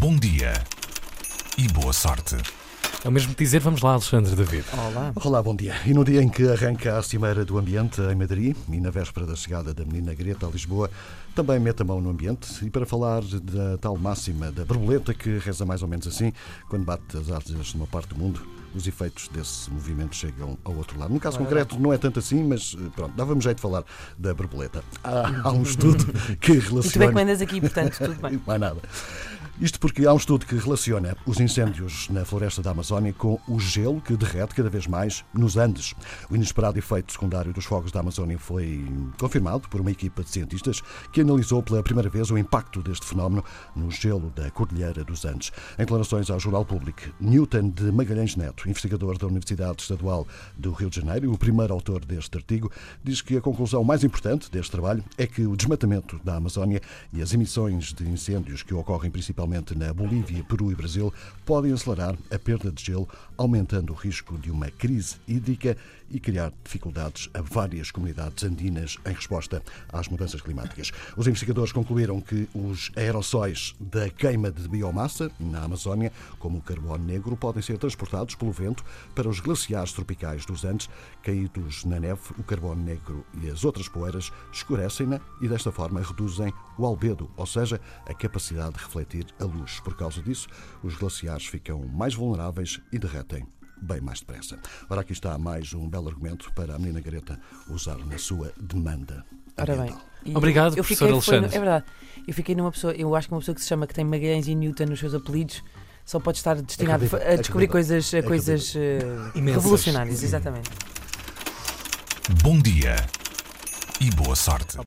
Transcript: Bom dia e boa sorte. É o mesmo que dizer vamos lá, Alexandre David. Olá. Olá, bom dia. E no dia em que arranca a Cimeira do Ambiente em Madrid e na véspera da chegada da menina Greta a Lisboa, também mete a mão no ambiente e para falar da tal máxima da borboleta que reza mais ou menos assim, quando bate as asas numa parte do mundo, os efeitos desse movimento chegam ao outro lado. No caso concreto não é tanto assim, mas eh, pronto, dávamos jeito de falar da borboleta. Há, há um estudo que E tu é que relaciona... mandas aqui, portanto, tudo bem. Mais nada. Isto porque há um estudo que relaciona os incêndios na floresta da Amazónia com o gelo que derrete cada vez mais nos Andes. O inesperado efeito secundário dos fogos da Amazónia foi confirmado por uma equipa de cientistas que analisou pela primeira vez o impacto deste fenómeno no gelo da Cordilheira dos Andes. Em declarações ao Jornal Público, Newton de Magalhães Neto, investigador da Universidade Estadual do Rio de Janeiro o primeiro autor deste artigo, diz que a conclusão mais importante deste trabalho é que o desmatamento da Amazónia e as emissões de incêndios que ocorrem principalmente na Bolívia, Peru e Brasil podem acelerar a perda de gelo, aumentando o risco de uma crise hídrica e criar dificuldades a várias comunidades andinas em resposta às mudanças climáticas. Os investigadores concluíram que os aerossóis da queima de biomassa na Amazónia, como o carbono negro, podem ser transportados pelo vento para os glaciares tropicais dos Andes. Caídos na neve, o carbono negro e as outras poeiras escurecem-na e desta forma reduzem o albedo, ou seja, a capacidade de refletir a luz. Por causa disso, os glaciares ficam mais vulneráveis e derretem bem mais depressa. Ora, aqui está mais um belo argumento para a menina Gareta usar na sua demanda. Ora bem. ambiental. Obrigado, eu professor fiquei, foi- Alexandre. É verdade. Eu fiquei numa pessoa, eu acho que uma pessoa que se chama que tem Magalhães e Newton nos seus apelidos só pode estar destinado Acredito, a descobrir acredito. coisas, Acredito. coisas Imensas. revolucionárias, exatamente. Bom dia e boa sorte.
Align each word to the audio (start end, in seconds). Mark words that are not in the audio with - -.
Bom 0.00 0.16
dia 0.16 0.54
e 1.58 1.68
boa 1.68 1.92
sorte. 1.92 2.36
É 3.04 3.08
o 3.08 3.12
mesmo 3.12 3.34
que 3.34 3.44
dizer 3.44 3.60
vamos 3.60 3.82
lá, 3.82 3.92
Alexandre 3.92 4.34
David. 4.34 4.64
Olá. 4.72 5.12
Olá, 5.16 5.42
bom 5.42 5.54
dia. 5.54 5.74
E 5.84 5.92
no 5.92 6.02
dia 6.02 6.22
em 6.22 6.28
que 6.28 6.48
arranca 6.48 6.96
a 6.96 7.02
Cimeira 7.02 7.44
do 7.44 7.58
Ambiente 7.58 8.00
em 8.00 8.14
Madrid 8.14 8.56
e 8.72 8.80
na 8.80 8.88
véspera 8.88 9.26
da 9.26 9.36
chegada 9.36 9.74
da 9.74 9.84
menina 9.84 10.14
Greta 10.14 10.46
a 10.46 10.50
Lisboa, 10.50 10.90
também 11.34 11.60
mete 11.60 11.82
a 11.82 11.84
mão 11.84 12.00
no 12.00 12.08
ambiente 12.08 12.64
e 12.64 12.70
para 12.70 12.86
falar 12.86 13.22
da 13.22 13.76
tal 13.76 13.94
máxima 13.98 14.50
da 14.50 14.64
borboleta 14.64 15.12
que 15.12 15.36
reza 15.36 15.66
mais 15.66 15.82
ou 15.82 15.88
menos 15.88 16.06
assim, 16.06 16.32
quando 16.70 16.84
bate 16.84 17.18
as 17.18 17.30
asas 17.30 17.74
numa 17.74 17.86
parte 17.86 18.08
do 18.08 18.16
mundo, 18.16 18.40
os 18.74 18.86
efeitos 18.86 19.28
desse 19.28 19.70
movimento 19.70 20.16
chegam 20.16 20.56
ao 20.64 20.74
outro 20.74 20.98
lado. 20.98 21.12
No 21.12 21.20
caso 21.20 21.38
concreto 21.38 21.78
não 21.78 21.92
é 21.92 21.98
tanto 21.98 22.18
assim, 22.20 22.42
mas 22.42 22.74
eh, 22.74 22.88
pronto, 22.96 23.14
dávamos 23.14 23.44
jeito 23.44 23.56
de 23.56 23.62
falar 23.62 23.84
da 24.18 24.32
borboleta. 24.32 24.82
Há, 25.04 25.48
há 25.48 25.52
um 25.52 25.62
estudo 25.62 26.06
que 26.40 26.52
E 26.52 26.56
tu 26.56 26.58
é 26.58 26.60
que 26.60 26.68
relaciona... 26.70 27.12
mandas 27.12 27.40
aqui, 27.42 27.60
portanto, 27.60 27.98
tudo 27.98 28.14
bem. 28.20 28.40
Mais 28.46 28.60
nada. 28.60 28.80
Isto 29.60 29.78
porque 29.78 30.04
há 30.04 30.12
um 30.12 30.16
estudo 30.16 30.46
que 30.46 30.56
relaciona 30.56 31.16
os 31.24 31.38
incêndios 31.38 32.08
na 32.08 32.24
floresta 32.24 32.60
da 32.60 32.72
Amazónia 32.72 33.12
com 33.12 33.38
o 33.46 33.60
gelo 33.60 34.00
que 34.00 34.16
derrete 34.16 34.52
cada 34.52 34.68
vez 34.68 34.88
mais 34.88 35.24
nos 35.32 35.56
Andes. 35.56 35.94
O 36.28 36.34
inesperado 36.34 36.76
efeito 36.76 37.12
secundário 37.12 37.52
dos 37.52 37.64
fogos 37.64 37.92
da 37.92 38.00
Amazónia 38.00 38.36
foi 38.36 38.84
confirmado 39.16 39.68
por 39.68 39.80
uma 39.80 39.92
equipa 39.92 40.24
de 40.24 40.30
cientistas 40.30 40.82
que 41.12 41.20
analisou 41.20 41.62
pela 41.62 41.84
primeira 41.84 42.10
vez 42.10 42.32
o 42.32 42.36
impacto 42.36 42.82
deste 42.82 43.06
fenómeno 43.06 43.44
no 43.76 43.92
gelo 43.92 44.32
da 44.34 44.50
Cordilheira 44.50 45.04
dos 45.04 45.24
Andes. 45.24 45.52
Em 45.74 45.82
declarações 45.82 46.30
ao 46.30 46.40
Jornal 46.40 46.64
Público, 46.64 47.02
Newton 47.20 47.70
de 47.70 47.92
Magalhães 47.92 48.34
Neto, 48.34 48.68
investigador 48.68 49.16
da 49.18 49.28
Universidade 49.28 49.82
Estadual 49.82 50.26
do 50.58 50.72
Rio 50.72 50.90
de 50.90 50.96
Janeiro 50.96 51.32
o 51.32 51.38
primeiro 51.38 51.72
autor 51.72 52.04
deste 52.04 52.36
artigo, 52.36 52.72
diz 53.04 53.22
que 53.22 53.36
a 53.36 53.40
conclusão 53.40 53.84
mais 53.84 54.02
importante 54.02 54.50
deste 54.50 54.72
trabalho 54.72 55.04
é 55.16 55.28
que 55.28 55.46
o 55.46 55.56
desmatamento 55.56 56.20
da 56.24 56.34
Amazónia 56.34 56.80
e 57.12 57.22
as 57.22 57.32
emissões 57.32 57.92
de 57.92 58.04
incêndios 58.08 58.64
que 58.64 58.74
ocorrem 58.74 59.12
principalmente 59.12 59.43
na 59.76 59.92
Bolívia, 59.92 60.42
Peru 60.44 60.72
e 60.72 60.74
Brasil 60.74 61.12
podem 61.44 61.72
acelerar 61.72 62.16
a 62.30 62.38
perda 62.38 62.72
de 62.72 62.82
gelo, 62.82 63.08
aumentando 63.36 63.92
o 63.92 63.96
risco 63.96 64.38
de 64.38 64.50
uma 64.50 64.70
crise 64.70 65.16
hídrica 65.28 65.76
e 66.10 66.18
criar 66.18 66.52
dificuldades 66.62 67.28
a 67.34 67.42
várias 67.42 67.90
comunidades 67.90 68.42
andinas 68.44 68.96
em 69.04 69.12
resposta 69.12 69.62
às 69.92 70.08
mudanças 70.08 70.40
climáticas. 70.40 70.92
Os 71.16 71.26
investigadores 71.26 71.72
concluíram 71.72 72.20
que 72.20 72.48
os 72.54 72.90
aerossóis 72.96 73.74
da 73.78 74.08
queima 74.08 74.50
de 74.50 74.66
biomassa 74.68 75.30
na 75.38 75.62
Amazónia, 75.62 76.12
como 76.38 76.58
o 76.58 76.62
carbono 76.62 77.04
negro, 77.04 77.36
podem 77.36 77.62
ser 77.62 77.78
transportados 77.78 78.34
pelo 78.34 78.52
vento 78.52 78.84
para 79.14 79.28
os 79.28 79.40
glaciares 79.40 79.92
tropicais 79.92 80.46
dos 80.46 80.64
Andes. 80.64 80.88
Caídos 81.22 81.84
na 81.84 82.00
neve, 82.00 82.20
o 82.38 82.42
carbono 82.42 82.82
negro 82.82 83.24
e 83.42 83.50
as 83.50 83.64
outras 83.64 83.88
poeiras 83.88 84.32
escurecem-na 84.52 85.20
e 85.40 85.48
desta 85.48 85.70
forma 85.70 86.00
reduzem 86.00 86.52
o 86.78 86.84
albedo, 86.86 87.30
ou 87.36 87.46
seja, 87.46 87.80
a 88.06 88.14
capacidade 88.14 88.74
de 88.74 88.78
refletir 88.84 89.26
a 89.40 89.44
luz. 89.44 89.80
Por 89.80 89.96
causa 89.96 90.20
disso, 90.22 90.48
os 90.82 90.94
glaciares 90.96 91.46
ficam 91.46 91.84
mais 91.86 92.14
vulneráveis 92.14 92.80
e 92.92 92.98
derretem 92.98 93.46
bem 93.80 94.00
mais 94.00 94.20
depressa. 94.20 94.58
Ora, 94.88 95.02
aqui 95.02 95.12
está 95.12 95.36
mais 95.36 95.74
um 95.74 95.88
belo 95.88 96.08
argumento 96.08 96.50
para 96.54 96.74
a 96.74 96.78
menina 96.78 97.00
Gareta 97.00 97.38
usar 97.68 97.98
na 97.98 98.16
sua 98.18 98.52
demanda. 98.58 99.24
Ora 99.58 99.72
bem. 99.74 99.82
ambiental. 99.82 100.02
Obrigado, 100.34 100.72
eu 100.72 100.82
professor 100.84 101.06
fiquei, 101.08 101.20
foi- 101.20 101.36
Alexandre. 101.36 101.56
É 101.56 101.60
verdade. 101.60 101.84
Eu 102.26 102.32
fiquei 102.34 102.54
numa 102.54 102.72
pessoa, 102.72 102.92
eu 102.94 103.14
acho 103.14 103.28
que 103.28 103.34
uma 103.34 103.40
pessoa 103.40 103.54
que 103.54 103.60
se 103.60 103.68
chama 103.68 103.86
que 103.86 103.92
tem 103.94 104.04
Magalhães 104.04 104.48
e 104.48 104.54
Newton 104.54 104.86
nos 104.86 104.98
seus 104.98 105.12
apelidos 105.14 105.62
só 106.04 106.18
pode 106.18 106.38
estar 106.38 106.54
destinado 106.62 107.04
Acredito, 107.04 107.30
a 107.30 107.36
descobrir 107.36 107.66
acredito. 107.66 107.72
coisas, 107.72 108.06
Acredito. 108.08 108.28
coisas 108.28 108.74
Imensas. 109.34 109.62
revolucionárias, 109.62 110.22
exatamente. 110.22 110.70
Bom 112.42 112.58
dia 112.60 112.96
e 114.00 114.10
boa 114.12 114.34
sorte. 114.34 114.78